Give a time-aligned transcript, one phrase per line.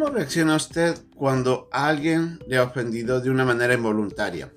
[0.00, 4.50] ¿Cómo reacciona usted cuando alguien le ha ofendido de una manera involuntaria?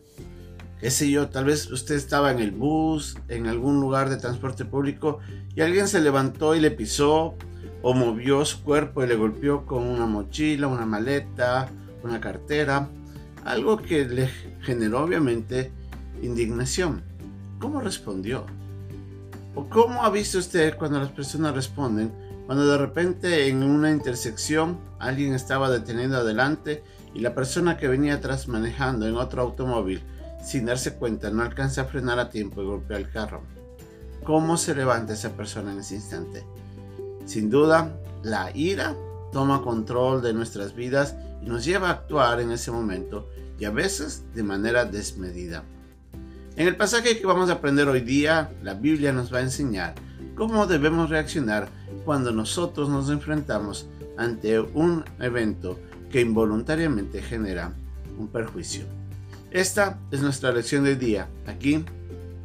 [0.79, 4.63] Qué sé yo, tal vez usted estaba en el bus, en algún lugar de transporte
[4.63, 5.19] público
[5.53, 7.35] y alguien se levantó y le pisó
[7.81, 11.67] o movió su cuerpo y le golpeó con una mochila, una maleta,
[12.05, 12.87] una cartera,
[13.43, 14.29] algo que le
[14.61, 15.73] generó obviamente
[16.21, 17.03] indignación.
[17.59, 18.45] ¿Cómo respondió?
[19.55, 22.13] ¿O cómo ha visto usted cuando las personas responden
[22.45, 26.83] cuando de repente en una intersección alguien estaba deteniendo adelante
[27.13, 30.03] y la persona que venía atrás manejando en otro automóvil
[30.43, 33.43] sin darse cuenta no alcanza a frenar a tiempo y golpea el carro.
[34.23, 36.45] ¿Cómo se levanta esa persona en ese instante?
[37.25, 38.95] Sin duda, la ira
[39.31, 43.71] toma control de nuestras vidas y nos lleva a actuar en ese momento y a
[43.71, 45.63] veces de manera desmedida.
[46.55, 49.95] En el pasaje que vamos a aprender hoy día, la Biblia nos va a enseñar
[50.35, 51.69] cómo debemos reaccionar
[52.05, 53.87] cuando nosotros nos enfrentamos
[54.17, 55.79] ante un evento
[56.11, 57.73] que involuntariamente genera
[58.17, 58.85] un perjuicio.
[59.51, 61.83] Esta es nuestra lección del día, aquí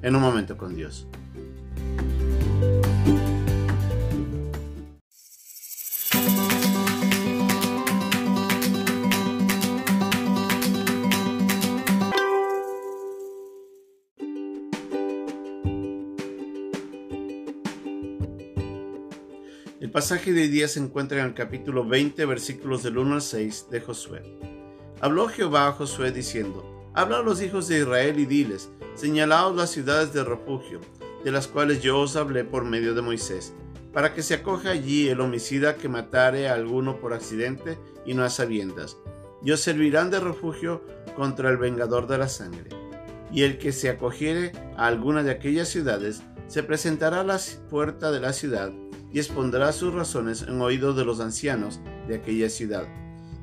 [0.02, 1.06] en un momento con Dios.
[19.80, 23.22] El pasaje de hoy día se encuentra en el capítulo 20, versículos del 1 al
[23.22, 24.22] 6 de Josué.
[25.00, 29.70] Habló Jehová a Josué diciendo, Habla a los hijos de Israel y diles, señalaos las
[29.70, 30.80] ciudades de refugio,
[31.22, 33.54] de las cuales yo os hablé por medio de Moisés,
[33.92, 38.24] para que se acoja allí el homicida que matare a alguno por accidente y no
[38.24, 38.96] a sabiendas.
[39.44, 40.82] Y os servirán de refugio
[41.14, 42.68] contra el vengador de la sangre.
[43.30, 47.38] Y el que se acogiere a alguna de aquellas ciudades, se presentará a la
[47.70, 48.72] puerta de la ciudad
[49.12, 52.86] y expondrá sus razones en oído de los ancianos de aquella ciudad.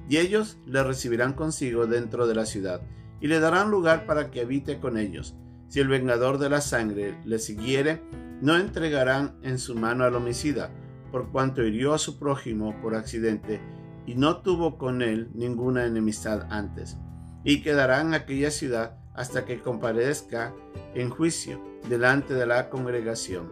[0.08, 2.82] Y ellos le recibirán consigo dentro de la ciudad,
[3.20, 5.36] y le darán lugar para que habite con ellos.
[5.68, 8.04] Si el vengador de la sangre le siguiere,
[8.42, 10.70] no entregarán en su mano al homicida,
[11.12, 13.62] por cuanto hirió a su prójimo por accidente,
[14.06, 16.98] y no tuvo con él ninguna enemistad antes.
[17.44, 20.54] Y quedarán en aquella ciudad hasta que comparezca
[20.94, 21.60] en juicio
[21.90, 23.52] delante de la congregación,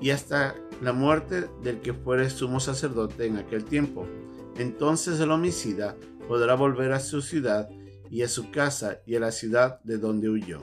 [0.00, 4.06] y hasta la muerte del que fuere sumo sacerdote en aquel tiempo.
[4.56, 5.96] Entonces el homicida
[6.26, 7.68] podrá volver a su ciudad
[8.10, 10.60] y a su casa y a la ciudad de donde huyó.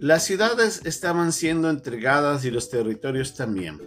[0.00, 3.78] Las ciudades estaban siendo entregadas y los territorios también.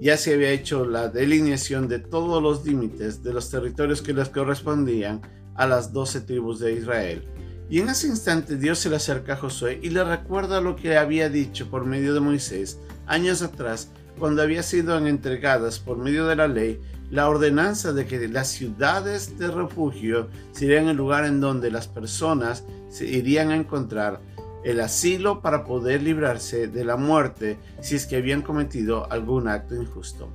[0.00, 4.28] Ya se había hecho la delineación de todos los límites de los territorios que les
[4.28, 7.22] correspondían a las doce tribus de Israel.
[7.68, 10.96] Y en ese instante Dios se le acerca a Josué y le recuerda lo que
[10.96, 16.36] había dicho por medio de Moisés años atrás, cuando había sido entregadas por medio de
[16.36, 16.80] la ley
[17.10, 22.64] la ordenanza de que las ciudades de refugio serían el lugar en donde las personas
[22.90, 24.20] se irían a encontrar
[24.64, 29.74] el asilo para poder librarse de la muerte si es que habían cometido algún acto
[29.74, 30.28] injusto.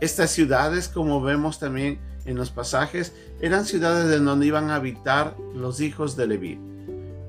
[0.00, 5.36] Estas ciudades, como vemos también en los pasajes, eran ciudades en donde iban a habitar
[5.54, 6.58] los hijos de Leví.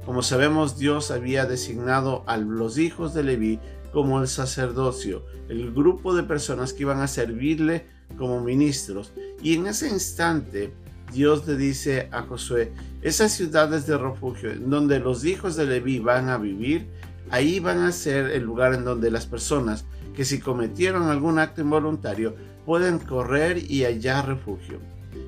[0.05, 3.59] Como sabemos, Dios había designado a los hijos de Leví
[3.91, 7.85] como el sacerdocio, el grupo de personas que iban a servirle
[8.17, 9.13] como ministros.
[9.41, 10.73] Y en ese instante,
[11.11, 12.71] Dios le dice a Josué,
[13.01, 16.87] esas ciudades de refugio en donde los hijos de Leví van a vivir,
[17.29, 21.61] ahí van a ser el lugar en donde las personas que si cometieron algún acto
[21.61, 22.35] involuntario
[22.67, 24.79] pueden correr y hallar refugio.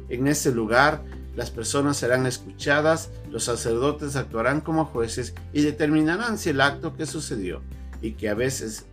[0.09, 1.05] En ese lugar
[1.37, 7.05] las personas serán escuchadas, los sacerdotes actuarán como jueces y determinarán si el acto que
[7.05, 7.61] sucedió
[8.01, 8.87] y que a veces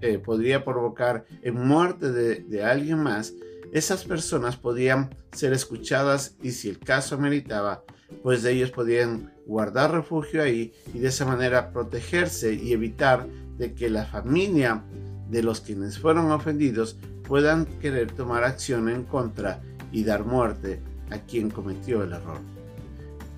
[0.00, 3.34] eh, podría provocar en muerte de, de alguien más,
[3.70, 7.84] esas personas podían ser escuchadas y si el caso meritaba,
[8.22, 13.26] pues ellos podían guardar refugio ahí y de esa manera protegerse y evitar
[13.58, 14.84] de que la familia
[15.28, 16.96] de los quienes fueron ofendidos
[17.30, 19.60] puedan querer tomar acción en contra
[19.92, 20.80] y dar muerte
[21.12, 22.40] a quien cometió el error.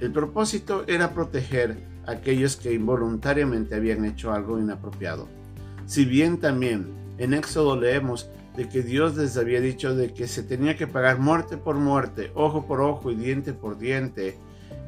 [0.00, 5.28] El propósito era proteger a aquellos que involuntariamente habían hecho algo inapropiado.
[5.84, 6.86] Si bien también
[7.18, 11.18] en Éxodo leemos de que Dios les había dicho de que se tenía que pagar
[11.18, 14.38] muerte por muerte, ojo por ojo y diente por diente,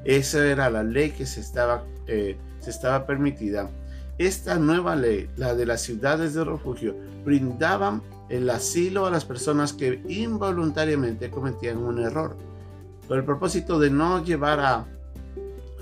[0.07, 3.69] esa era la ley que se estaba, eh, se estaba permitida.
[4.17, 9.73] Esta nueva ley, la de las ciudades de refugio, brindaban el asilo a las personas
[9.73, 12.37] que involuntariamente cometían un error,
[13.07, 14.87] con el propósito de no llevar a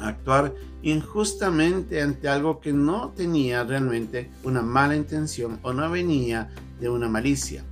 [0.00, 6.50] actuar injustamente ante algo que no tenía realmente una mala intención o no venía
[6.80, 7.64] de una malicia.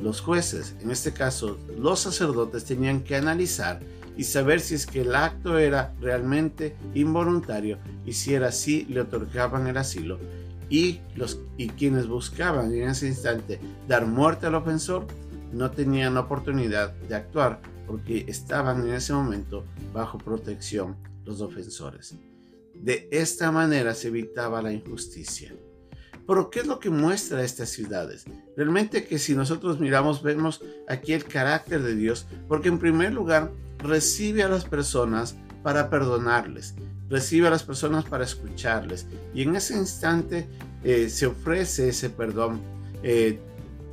[0.00, 3.80] Los jueces, en este caso los sacerdotes, tenían que analizar
[4.16, 9.02] y saber si es que el acto era realmente involuntario y si era así le
[9.02, 10.18] otorgaban el asilo.
[10.72, 15.06] Y, los, y quienes buscaban en ese instante dar muerte al ofensor
[15.52, 20.96] no tenían oportunidad de actuar porque estaban en ese momento bajo protección
[21.26, 22.16] los ofensores.
[22.72, 25.54] De esta manera se evitaba la injusticia.
[26.26, 28.24] Pero ¿qué es lo que muestra estas ciudades?
[28.56, 33.52] Realmente que si nosotros miramos vemos aquí el carácter de Dios, porque en primer lugar
[33.76, 36.76] recibe a las personas para perdonarles,
[37.08, 40.48] recibe a las personas para escucharles y en ese instante
[40.84, 42.60] eh, se ofrece ese perdón
[43.02, 43.38] eh,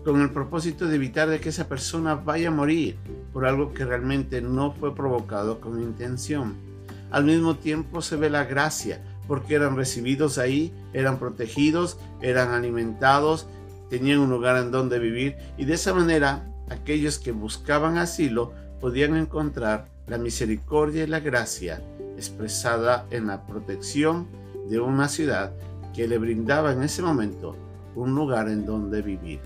[0.03, 2.97] con el propósito de evitar de que esa persona vaya a morir
[3.33, 6.55] por algo que realmente no fue provocado con intención.
[7.11, 13.47] Al mismo tiempo se ve la gracia, porque eran recibidos ahí, eran protegidos, eran alimentados,
[13.89, 19.15] tenían un lugar en donde vivir y de esa manera aquellos que buscaban asilo podían
[19.15, 21.81] encontrar la misericordia y la gracia
[22.19, 24.27] expresada en la protección
[24.69, 25.53] de una ciudad
[25.95, 27.55] que le brindaba en ese momento
[27.95, 29.39] un lugar en donde vivir.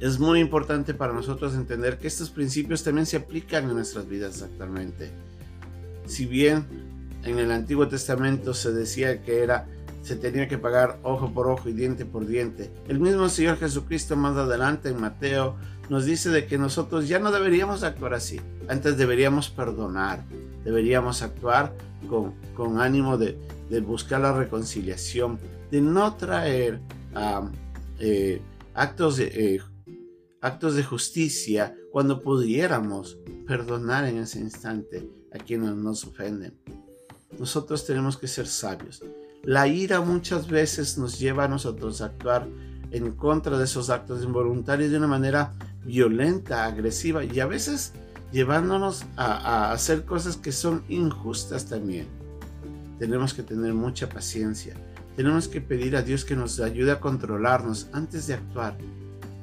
[0.00, 4.42] Es muy importante para nosotros entender que estos principios también se aplican en nuestras vidas
[4.42, 5.10] actualmente.
[6.06, 6.66] Si bien
[7.22, 9.66] en el Antiguo Testamento se decía que era
[10.02, 12.70] se tenía que pagar ojo por ojo y diente por diente.
[12.88, 15.56] El mismo Señor Jesucristo más adelante en Mateo
[15.88, 18.38] nos dice de que nosotros ya no deberíamos actuar así.
[18.68, 20.22] Antes deberíamos perdonar,
[20.64, 21.74] deberíamos actuar
[22.08, 23.38] con, con ánimo de,
[23.68, 25.38] de, buscar la reconciliación,
[25.70, 26.80] de no traer
[27.98, 28.40] eh,
[28.74, 29.60] actos, de, eh,
[30.40, 36.58] actos de justicia cuando pudiéramos perdonar en ese instante a quienes nos ofenden.
[37.38, 39.02] Nosotros tenemos que ser sabios.
[39.42, 42.48] La ira muchas veces nos lleva a nosotros a actuar
[42.90, 45.52] en contra de esos actos involuntarios de una manera
[45.84, 47.92] violenta, agresiva y a veces
[48.34, 52.08] llevándonos a, hacer cosas que son injustas también.
[52.98, 54.74] Tenemos que tener mucha paciencia.
[55.14, 58.76] Tenemos que pedir a Dios que nos ayude a controlarnos antes de actuar.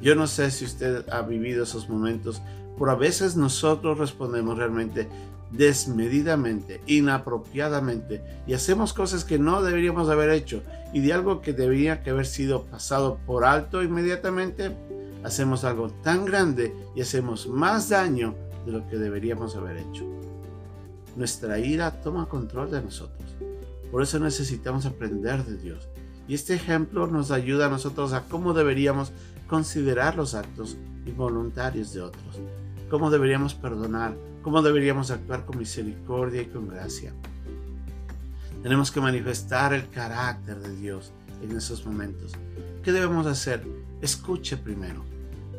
[0.01, 2.41] Yo no sé si usted ha vivido esos momentos,
[2.77, 5.07] pero a veces nosotros respondemos realmente
[5.51, 12.03] desmedidamente, inapropiadamente y hacemos cosas que no deberíamos haber hecho y de algo que debería
[12.03, 14.75] que haber sido pasado por alto inmediatamente,
[15.23, 18.35] hacemos algo tan grande y hacemos más daño
[18.65, 20.05] de lo que deberíamos haber hecho.
[21.15, 23.35] Nuestra ira toma control de nosotros.
[23.91, 25.89] Por eso necesitamos aprender de Dios.
[26.27, 29.11] Y este ejemplo nos ayuda a nosotros a cómo deberíamos
[29.47, 32.39] considerar los actos involuntarios de otros,
[32.89, 37.13] cómo deberíamos perdonar, cómo deberíamos actuar con misericordia y con gracia.
[38.63, 41.11] Tenemos que manifestar el carácter de Dios
[41.41, 42.33] en esos momentos.
[42.83, 43.65] ¿Qué debemos hacer?
[44.01, 45.03] Escuche primero.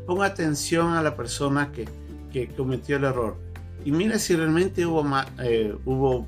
[0.07, 1.89] Ponga atención a la persona que,
[2.33, 3.37] que cometió el error
[3.85, 5.05] y mire si realmente hubo,
[5.41, 6.27] eh, hubo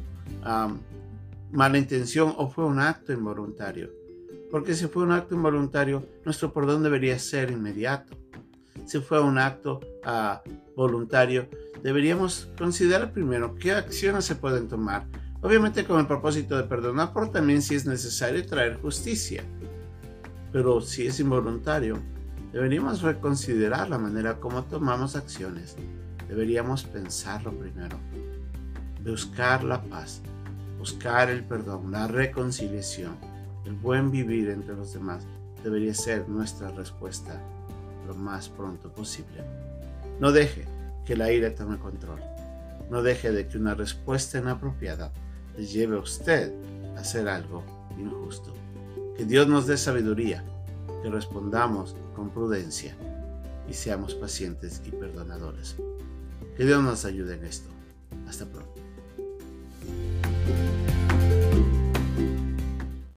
[1.53, 3.91] mala intención o fue un acto involuntario.
[4.51, 8.17] Porque si fue un acto involuntario, nuestro perdón debería ser inmediato.
[8.87, 11.49] Si fue un acto uh, voluntario,
[11.83, 15.07] deberíamos considerar primero qué acciones se pueden tomar,
[15.41, 19.43] obviamente con el propósito de perdonar, pero también si es necesario traer justicia.
[20.53, 21.99] Pero si es involuntario,
[22.55, 25.75] deberíamos reconsiderar la manera como tomamos acciones.
[26.29, 27.99] Deberíamos pensarlo primero.
[29.05, 30.21] Buscar la paz,
[30.79, 33.17] buscar el perdón, la reconciliación,
[33.67, 35.27] el buen vivir entre los demás
[35.65, 37.43] debería ser nuestra respuesta
[38.07, 39.43] lo más pronto posible.
[40.21, 40.65] No deje
[41.05, 42.21] que la ira tome control.
[42.89, 45.11] No deje de que una respuesta inapropiada
[45.57, 46.53] le lleve a usted
[46.97, 47.65] a hacer algo
[47.99, 48.55] injusto.
[49.17, 50.45] Que Dios nos dé sabiduría,
[51.05, 52.97] que respondamos con prudencia
[53.69, 55.77] y seamos pacientes y perdonadores.
[56.57, 57.69] Que Dios nos ayude en esto.
[58.27, 58.74] Hasta pronto.